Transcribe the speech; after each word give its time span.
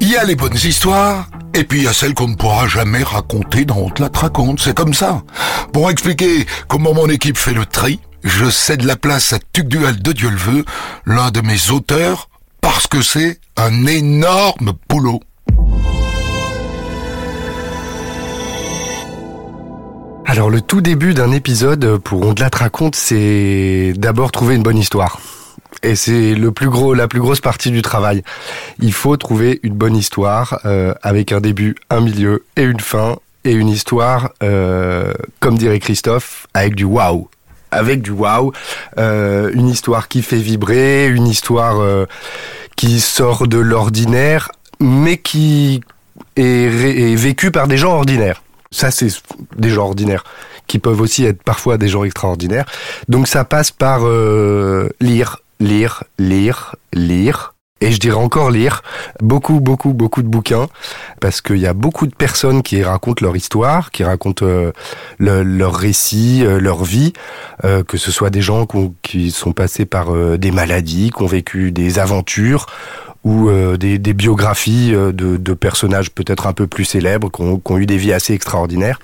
Il 0.00 0.08
y 0.08 0.16
a 0.16 0.24
les 0.24 0.34
bonnes 0.34 0.54
histoires, 0.54 1.28
et 1.54 1.64
puis 1.64 1.78
il 1.78 1.84
y 1.84 1.88
a 1.88 1.92
celles 1.92 2.14
qu'on 2.14 2.28
ne 2.28 2.34
pourra 2.34 2.66
jamais 2.66 3.02
raconter 3.02 3.64
dans 3.64 3.78
On 3.78 4.56
c'est 4.56 4.74
comme 4.74 4.94
ça. 4.94 5.22
Pour 5.72 5.90
expliquer 5.90 6.46
comment 6.68 6.94
mon 6.94 7.08
équipe 7.08 7.38
fait 7.38 7.54
le 7.54 7.64
tri, 7.64 8.00
je 8.24 8.50
cède 8.50 8.82
la 8.82 8.96
place 8.96 9.32
à 9.32 9.38
Tugdual 9.52 10.00
de 10.02 10.12
Dieu 10.12 10.30
le 10.30 10.36
veut, 10.36 10.64
l'un 11.06 11.30
de 11.30 11.40
mes 11.40 11.70
auteurs, 11.70 12.28
parce 12.60 12.86
que 12.86 13.02
c'est 13.02 13.40
un 13.56 13.86
énorme 13.86 14.72
boulot. 14.88 15.20
Alors 20.30 20.48
le 20.48 20.60
tout 20.60 20.80
début 20.80 21.12
d'un 21.12 21.32
épisode 21.32 21.98
pour 21.98 22.24
On 22.24 22.36
la 22.38 22.48
raconte, 22.52 22.94
c'est 22.94 23.92
d'abord 23.96 24.30
trouver 24.30 24.54
une 24.54 24.62
bonne 24.62 24.78
histoire. 24.78 25.20
Et 25.82 25.96
c'est 25.96 26.36
le 26.36 26.52
plus 26.52 26.68
gros, 26.68 26.94
la 26.94 27.08
plus 27.08 27.18
grosse 27.18 27.40
partie 27.40 27.72
du 27.72 27.82
travail. 27.82 28.22
Il 28.78 28.92
faut 28.92 29.16
trouver 29.16 29.58
une 29.64 29.74
bonne 29.74 29.96
histoire 29.96 30.60
euh, 30.66 30.94
avec 31.02 31.32
un 31.32 31.40
début, 31.40 31.74
un 31.90 32.00
milieu 32.00 32.44
et 32.54 32.62
une 32.62 32.78
fin 32.78 33.16
et 33.42 33.50
une 33.50 33.68
histoire, 33.68 34.30
euh, 34.44 35.14
comme 35.40 35.58
dirait 35.58 35.80
Christophe, 35.80 36.46
avec 36.54 36.76
du 36.76 36.84
waouh. 36.84 37.28
Avec 37.72 38.00
du 38.00 38.12
waouh, 38.12 38.52
euh, 38.98 39.50
une 39.52 39.68
histoire 39.68 40.06
qui 40.06 40.22
fait 40.22 40.36
vibrer, 40.36 41.08
une 41.08 41.26
histoire 41.26 42.06
qui 42.76 43.00
sort 43.00 43.48
de 43.48 43.58
l'ordinaire, 43.58 44.52
mais 44.78 45.16
qui 45.16 45.80
est, 46.36 46.42
est 46.42 47.16
vécue 47.16 47.50
par 47.50 47.66
des 47.66 47.78
gens 47.78 47.94
ordinaires. 47.94 48.40
Ça, 48.72 48.90
c'est 48.92 49.08
des 49.56 49.70
gens 49.70 49.86
ordinaires 49.86 50.22
qui 50.68 50.78
peuvent 50.78 51.00
aussi 51.00 51.24
être 51.24 51.42
parfois 51.42 51.76
des 51.76 51.88
gens 51.88 52.04
extraordinaires. 52.04 52.66
Donc 53.08 53.26
ça 53.26 53.44
passe 53.44 53.72
par 53.72 54.06
euh, 54.06 54.88
lire, 55.00 55.38
lire, 55.58 56.04
lire, 56.18 56.76
lire. 56.92 57.54
Et 57.82 57.90
je 57.92 57.98
dirais 57.98 58.16
encore 58.16 58.50
lire 58.50 58.82
beaucoup, 59.20 59.58
beaucoup, 59.58 59.94
beaucoup 59.94 60.22
de 60.22 60.28
bouquins, 60.28 60.68
parce 61.18 61.40
qu'il 61.40 61.56
y 61.56 61.66
a 61.66 61.72
beaucoup 61.72 62.06
de 62.06 62.14
personnes 62.14 62.62
qui 62.62 62.82
racontent 62.84 63.24
leur 63.24 63.34
histoire, 63.36 63.90
qui 63.90 64.04
racontent 64.04 64.44
euh, 64.44 64.70
le- 65.18 65.42
leur 65.42 65.74
récit, 65.74 66.42
euh, 66.44 66.60
leur 66.60 66.84
vie, 66.84 67.14
euh, 67.64 67.82
que 67.82 67.96
ce 67.96 68.12
soit 68.12 68.28
des 68.28 68.42
gens 68.42 68.68
qui 69.02 69.30
sont 69.30 69.52
passés 69.52 69.86
par 69.86 70.12
des 70.36 70.50
maladies, 70.50 71.10
qui 71.10 71.22
ont 71.22 71.26
vécu 71.26 71.72
des 71.72 71.98
aventures, 71.98 72.66
ou 73.24 73.48
euh, 73.48 73.76
des, 73.76 73.98
biographies 74.14 74.94
euh, 74.94 75.12
de, 75.12 75.54
personnages 75.54 76.10
peut-être 76.10 76.46
un 76.46 76.52
peu 76.52 76.66
plus 76.66 76.84
célèbres, 76.84 77.30
qui 77.30 77.42
ont, 77.42 77.78
eu 77.78 77.86
des 77.86 77.96
vies 77.96 78.12
assez 78.12 78.34
extraordinaires. 78.34 79.00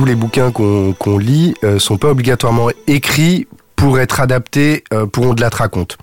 tous 0.00 0.06
les 0.06 0.14
bouquins 0.14 0.50
qu'on 0.50 1.18
lit 1.18 1.54
euh, 1.62 1.78
sont 1.78 1.98
pas 1.98 2.08
obligatoirement 2.08 2.70
écrits 2.86 3.46
pour 3.76 4.00
être 4.00 4.20
adaptés 4.20 4.82
euh, 4.94 5.04
pour 5.04 5.26
On 5.26 5.34
de 5.34 5.42
la 5.42 5.50
te 5.50 5.58
raconte. 5.58 5.98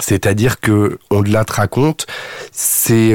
C'est-à-dire 0.00 0.58
que 0.58 0.98
On 1.12 1.22
de 1.22 1.30
la 1.30 1.44
te 1.44 1.52
raconte, 1.52 2.08
c'est 2.50 3.14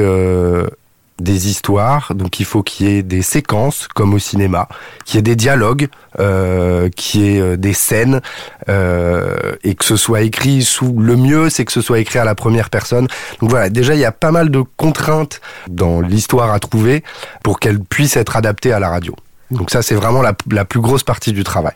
des 1.30 1.48
histoires, 1.48 2.12
donc 2.14 2.40
il 2.40 2.44
faut 2.44 2.64
qu'il 2.64 2.88
y 2.88 2.98
ait 2.98 3.02
des 3.04 3.22
séquences 3.22 3.86
comme 3.86 4.14
au 4.14 4.18
cinéma, 4.18 4.68
qu'il 5.04 5.16
y 5.16 5.18
ait 5.20 5.22
des 5.22 5.36
dialogues, 5.36 5.88
euh, 6.18 6.88
qu'il 6.88 7.20
y 7.20 7.36
ait 7.36 7.40
euh, 7.40 7.56
des 7.56 7.72
scènes, 7.72 8.20
euh, 8.68 9.54
et 9.62 9.76
que 9.76 9.84
ce 9.84 9.96
soit 9.96 10.22
écrit 10.22 10.62
sous 10.64 10.98
le 10.98 11.14
mieux, 11.14 11.48
c'est 11.48 11.64
que 11.64 11.70
ce 11.70 11.82
soit 11.82 12.00
écrit 12.00 12.18
à 12.18 12.24
la 12.24 12.34
première 12.34 12.68
personne. 12.68 13.06
Donc 13.40 13.50
voilà, 13.50 13.70
déjà 13.70 13.94
il 13.94 14.00
y 14.00 14.04
a 14.04 14.10
pas 14.10 14.32
mal 14.32 14.50
de 14.50 14.62
contraintes 14.76 15.40
dans 15.68 16.00
l'histoire 16.00 16.52
à 16.52 16.58
trouver 16.58 17.04
pour 17.44 17.60
qu'elle 17.60 17.78
puisse 17.78 18.16
être 18.16 18.36
adaptée 18.36 18.72
à 18.72 18.80
la 18.80 18.88
radio. 18.88 19.14
Donc 19.52 19.70
ça, 19.70 19.82
c'est 19.82 19.94
vraiment 19.94 20.22
la, 20.22 20.64
plus 20.64 20.80
grosse 20.80 21.04
partie 21.04 21.32
du 21.32 21.44
travail. 21.44 21.74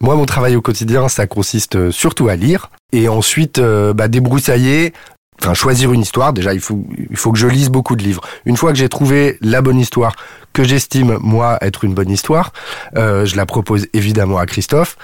Moi, 0.00 0.16
mon 0.16 0.26
travail 0.26 0.56
au 0.56 0.60
quotidien, 0.60 1.08
ça 1.08 1.28
consiste 1.28 1.92
surtout 1.92 2.28
à 2.28 2.34
lire 2.34 2.70
et 2.90 3.08
ensuite 3.08 3.60
bah, 3.60 4.08
débroussailler, 4.08 4.92
enfin 5.40 5.54
choisir 5.54 5.92
une 5.92 6.02
histoire. 6.02 6.32
Déjà, 6.32 6.54
il 6.54 6.60
faut, 6.60 6.84
il 7.10 7.16
faut 7.16 7.32
que 7.32 7.38
je 7.38 7.46
lise 7.46 7.68
beaucoup 7.68 7.96
de 7.96 8.02
livres. 8.02 8.22
Une 8.44 8.56
fois 8.56 8.72
que 8.72 8.78
j'ai 8.78 8.88
trouvé 8.88 9.38
la 9.40 9.62
bonne 9.62 9.78
histoire, 9.78 10.14
que 10.52 10.64
j'estime 10.64 11.18
moi 11.20 11.58
être 11.60 11.84
une 11.84 11.94
bonne 11.94 12.10
histoire, 12.10 12.52
euh, 12.96 13.24
je 13.24 13.36
la 13.36 13.46
propose 13.46 13.86
évidemment 13.92 14.38
à 14.38 14.46
Christophe, 14.46 14.96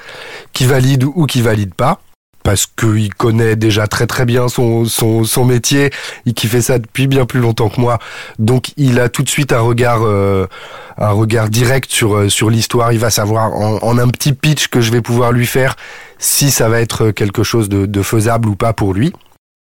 qui 0.53 0.65
valide 0.65 1.05
ou 1.05 1.27
qui 1.27 1.43
valide 1.43 1.75
pas 1.75 2.01
parce 2.45 2.67
qu'il 2.67 3.13
connaît 3.15 3.57
déjà 3.57 3.87
très 3.87 4.07
très 4.07 4.25
bien 4.25 4.49
son, 4.49 4.87
son, 4.87 5.25
son 5.25 5.45
métier 5.45 5.91
et 6.25 6.33
qui 6.33 6.47
fait 6.47 6.63
ça 6.63 6.79
depuis 6.79 7.07
bien 7.07 7.27
plus 7.27 7.41
longtemps 7.41 7.69
que 7.69 7.81
moi. 7.81 7.99
Donc 8.39 8.73
il 8.77 9.01
a 9.01 9.09
tout 9.09 9.23
de 9.23 9.29
suite 9.29 9.53
un 9.53 9.61
regard, 9.61 10.01
euh, 10.03 10.47
un 10.97 11.11
regard 11.11 11.51
direct 11.51 11.91
sur, 11.91 12.17
euh, 12.17 12.29
sur 12.29 12.49
l'histoire. 12.49 12.93
Il 12.93 13.01
va 13.01 13.11
savoir 13.11 13.53
en, 13.55 13.79
en 13.83 13.99
un 13.99 14.09
petit 14.09 14.33
pitch 14.33 14.69
que 14.69 14.81
je 14.81 14.93
vais 14.93 15.03
pouvoir 15.03 15.33
lui 15.33 15.47
faire 15.47 15.77
si 16.19 16.51
ça 16.51 16.69
va 16.69 16.81
être 16.81 17.11
quelque 17.11 17.43
chose 17.43 17.69
de, 17.69 17.85
de 17.85 18.03
faisable 18.03 18.49
ou 18.49 18.55
pas 18.55 18.73
pour 18.73 18.95
lui. 18.95 19.13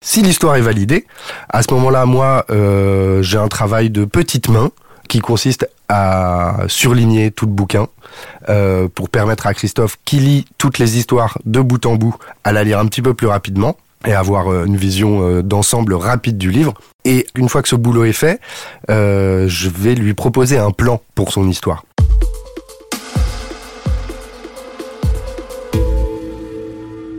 Si 0.07 0.21
l'histoire 0.21 0.55
est 0.55 0.61
validée, 0.61 1.07
à 1.49 1.63
ce 1.63 1.73
moment-là, 1.73 2.05
moi, 2.05 2.45
euh, 2.51 3.23
j'ai 3.23 3.39
un 3.39 3.47
travail 3.47 3.89
de 3.89 4.05
petite 4.05 4.49
main 4.49 4.69
qui 5.09 5.17
consiste 5.17 5.67
à 5.89 6.57
surligner 6.67 7.31
tout 7.31 7.47
le 7.47 7.51
bouquin 7.51 7.87
euh, 8.47 8.87
pour 8.87 9.09
permettre 9.09 9.47
à 9.47 9.55
Christophe 9.55 9.97
qui 10.05 10.17
lit 10.17 10.45
toutes 10.59 10.77
les 10.77 10.99
histoires 10.99 11.39
de 11.45 11.59
bout 11.59 11.83
en 11.87 11.95
bout 11.95 12.15
à 12.43 12.51
la 12.51 12.63
lire 12.63 12.77
un 12.77 12.85
petit 12.85 13.01
peu 13.01 13.15
plus 13.15 13.25
rapidement 13.25 13.77
et 14.05 14.13
avoir 14.13 14.51
euh, 14.51 14.65
une 14.65 14.77
vision 14.77 15.41
d'ensemble 15.41 15.95
rapide 15.95 16.37
du 16.37 16.51
livre. 16.51 16.75
Et 17.03 17.25
une 17.33 17.49
fois 17.49 17.63
que 17.63 17.67
ce 17.67 17.75
boulot 17.75 18.05
est 18.05 18.13
fait, 18.13 18.39
je 18.87 19.69
vais 19.69 19.95
lui 19.95 20.13
proposer 20.13 20.59
un 20.59 20.69
plan 20.69 21.01
pour 21.15 21.31
son 21.31 21.49
histoire. 21.49 21.83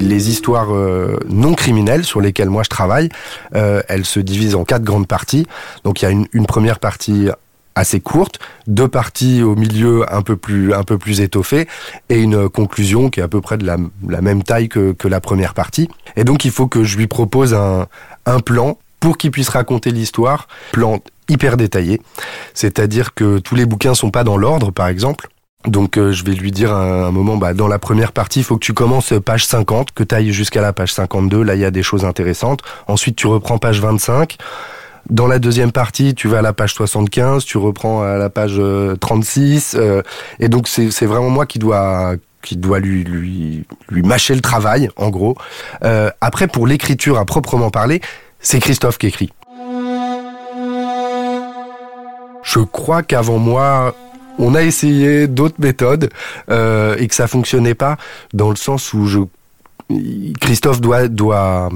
Les 0.00 0.30
histoires 0.30 0.74
euh, 0.74 1.18
non 1.28 1.54
criminelles 1.54 2.04
sur 2.04 2.20
lesquelles 2.20 2.50
moi 2.50 2.62
je 2.62 2.68
travaille, 2.68 3.08
euh, 3.54 3.82
elles 3.88 4.04
se 4.04 4.20
divisent 4.20 4.54
en 4.54 4.64
quatre 4.64 4.84
grandes 4.84 5.06
parties. 5.08 5.46
Donc 5.84 6.02
il 6.02 6.04
y 6.04 6.08
a 6.08 6.10
une, 6.10 6.26
une 6.32 6.46
première 6.46 6.78
partie 6.78 7.28
assez 7.74 8.00
courte, 8.00 8.38
deux 8.66 8.88
parties 8.88 9.42
au 9.42 9.54
milieu 9.54 10.10
un 10.12 10.22
peu 10.22 10.36
plus 10.36 10.72
un 10.72 10.82
peu 10.82 10.96
plus 10.96 11.20
étoffées 11.20 11.68
et 12.08 12.18
une 12.18 12.48
conclusion 12.48 13.10
qui 13.10 13.20
est 13.20 13.22
à 13.22 13.28
peu 13.28 13.40
près 13.40 13.58
de 13.58 13.66
la, 13.66 13.76
la 14.08 14.22
même 14.22 14.42
taille 14.42 14.68
que, 14.68 14.92
que 14.92 15.08
la 15.08 15.20
première 15.20 15.54
partie. 15.54 15.88
Et 16.16 16.24
donc 16.24 16.44
il 16.44 16.50
faut 16.50 16.68
que 16.68 16.84
je 16.84 16.96
lui 16.96 17.06
propose 17.06 17.52
un, 17.54 17.86
un 18.24 18.40
plan 18.40 18.78
pour 19.00 19.18
qu'il 19.18 19.30
puisse 19.30 19.50
raconter 19.50 19.90
l'histoire, 19.90 20.48
plan 20.72 21.00
hyper 21.28 21.56
détaillé. 21.56 22.00
C'est-à-dire 22.54 23.14
que 23.14 23.38
tous 23.38 23.54
les 23.54 23.66
bouquins 23.66 23.94
sont 23.94 24.10
pas 24.10 24.24
dans 24.24 24.36
l'ordre, 24.36 24.70
par 24.70 24.88
exemple. 24.88 25.28
Donc 25.66 25.98
euh, 25.98 26.12
je 26.12 26.24
vais 26.24 26.32
lui 26.32 26.52
dire 26.52 26.72
à 26.72 27.06
un 27.06 27.10
moment, 27.10 27.36
bah, 27.36 27.54
dans 27.54 27.68
la 27.68 27.78
première 27.78 28.12
partie, 28.12 28.40
il 28.40 28.44
faut 28.44 28.56
que 28.56 28.64
tu 28.64 28.72
commences 28.72 29.12
page 29.24 29.46
50, 29.46 29.92
que 29.92 30.04
tu 30.04 30.14
ailles 30.14 30.32
jusqu'à 30.32 30.60
la 30.60 30.72
page 30.72 30.92
52, 30.92 31.42
là 31.42 31.54
il 31.54 31.60
y 31.60 31.64
a 31.64 31.70
des 31.70 31.82
choses 31.82 32.04
intéressantes. 32.04 32.60
Ensuite 32.86 33.16
tu 33.16 33.26
reprends 33.26 33.58
page 33.58 33.80
25. 33.80 34.36
Dans 35.08 35.28
la 35.28 35.38
deuxième 35.38 35.70
partie, 35.70 36.14
tu 36.14 36.26
vas 36.26 36.38
à 36.38 36.42
la 36.42 36.52
page 36.52 36.74
75, 36.74 37.44
tu 37.44 37.58
reprends 37.58 38.02
à 38.02 38.16
la 38.16 38.28
page 38.28 38.56
euh, 38.58 38.96
36, 38.96 39.76
euh, 39.78 40.02
et 40.40 40.48
donc 40.48 40.66
c'est 40.66 41.06
vraiment 41.06 41.30
moi 41.30 41.46
qui 41.46 41.60
dois 41.60 42.14
qui 42.42 42.56
doit 42.56 42.80
lui 42.80 43.04
lui 43.04 44.02
mâcher 44.02 44.34
le 44.34 44.40
travail, 44.40 44.88
en 44.96 45.10
gros. 45.10 45.36
Euh, 45.84 46.10
après, 46.20 46.48
pour 46.48 46.66
l'écriture 46.66 47.18
à 47.18 47.24
proprement 47.24 47.70
parler, 47.70 48.00
c'est 48.40 48.58
Christophe 48.58 48.98
qui 48.98 49.06
écrit. 49.06 49.32
Je 52.42 52.60
crois 52.60 53.02
qu'avant 53.02 53.38
moi, 53.38 53.94
on 54.38 54.54
a 54.54 54.62
essayé 54.62 55.26
d'autres 55.26 55.60
méthodes 55.60 56.10
euh, 56.50 56.96
et 56.98 57.06
que 57.08 57.14
ça 57.14 57.26
fonctionnait 57.26 57.74
pas, 57.74 57.96
dans 58.32 58.50
le 58.50 58.56
sens 58.56 58.92
où 58.92 59.06
je 59.06 59.20
Christophe 60.40 60.80
doit 60.80 61.08
doit 61.08 61.70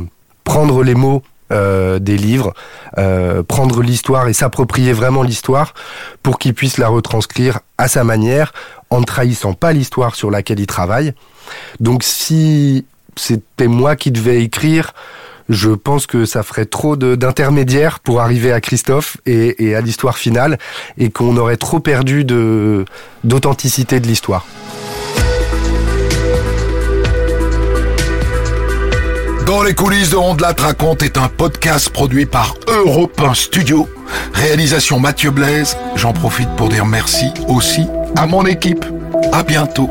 prendre 0.44 0.82
les 0.82 0.94
mots 0.94 1.22
euh, 1.52 1.98
des 1.98 2.16
livres, 2.16 2.54
euh, 2.98 3.42
prendre 3.42 3.82
l'histoire 3.82 4.28
et 4.28 4.32
s'approprier 4.32 4.92
vraiment 4.92 5.24
l'histoire 5.24 5.74
pour 6.22 6.38
qu'il 6.38 6.54
puisse 6.54 6.78
la 6.78 6.86
retranscrire 6.86 7.58
à 7.76 7.88
sa 7.88 8.04
manière 8.04 8.52
en 8.90 9.00
ne 9.00 9.04
trahissant 9.04 9.54
pas 9.54 9.72
l'histoire 9.72 10.14
sur 10.14 10.30
laquelle 10.30 10.60
il 10.60 10.68
travaille. 10.68 11.12
Donc 11.80 12.04
si 12.04 12.84
c'était 13.16 13.66
moi 13.66 13.96
qui 13.96 14.12
devais 14.12 14.44
écrire, 14.44 14.92
je 15.50 15.70
pense 15.70 16.06
que 16.06 16.24
ça 16.24 16.42
ferait 16.42 16.64
trop 16.64 16.96
d'intermédiaires 16.96 18.00
pour 18.00 18.20
arriver 18.20 18.52
à 18.52 18.60
Christophe 18.60 19.18
et, 19.26 19.74
à 19.74 19.80
l'histoire 19.80 20.16
finale 20.16 20.58
et 20.96 21.10
qu'on 21.10 21.36
aurait 21.36 21.56
trop 21.56 21.80
perdu 21.80 22.24
d'authenticité 22.24 24.00
de 24.00 24.06
l'histoire. 24.06 24.46
Dans 29.44 29.64
les 29.64 29.74
coulisses 29.74 30.10
de 30.10 30.16
Rondelat 30.16 30.54
raconte 30.56 31.02
est 31.02 31.18
un 31.18 31.26
podcast 31.26 31.90
produit 31.90 32.24
par 32.24 32.54
Europe 32.68 33.20
1 33.20 33.34
Studio. 33.34 33.88
Réalisation 34.32 35.00
Mathieu 35.00 35.32
Blaise. 35.32 35.76
J'en 35.96 36.12
profite 36.12 36.48
pour 36.56 36.68
dire 36.68 36.86
merci 36.86 37.32
aussi 37.48 37.86
à 38.14 38.26
mon 38.26 38.46
équipe. 38.46 38.84
À 39.32 39.42
bientôt. 39.42 39.90